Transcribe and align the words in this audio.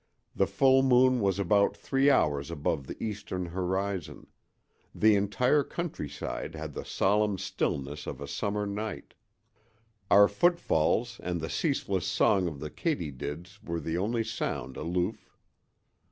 The 0.35 0.47
full 0.47 0.81
moon 0.81 1.19
was 1.21 1.37
about 1.37 1.77
three 1.77 2.09
hours 2.09 2.49
above 2.49 2.87
the 2.87 2.97
eastern 3.03 3.45
horizon; 3.45 4.25
the 4.95 5.13
entire 5.13 5.63
countryside 5.63 6.55
had 6.55 6.73
the 6.73 6.83
solemn 6.83 7.37
stillness 7.37 8.07
of 8.07 8.19
a 8.19 8.27
summer 8.27 8.65
night; 8.65 9.13
our 10.09 10.27
footfalls 10.27 11.19
and 11.21 11.39
the 11.39 11.51
ceaseless 11.51 12.07
song 12.07 12.47
of 12.47 12.59
the 12.61 12.71
katydids 12.71 13.61
were 13.63 13.79
the 13.79 13.99
only 13.99 14.23
sound 14.23 14.75
aloof. 14.75 15.37